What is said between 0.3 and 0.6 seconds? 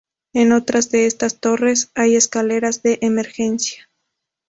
En